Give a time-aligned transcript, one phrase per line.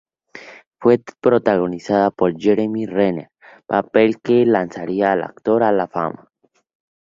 [0.79, 3.29] Fue protagonizada por Jeremy Renner;
[3.67, 6.31] papel que lanzaría al actor a la fama.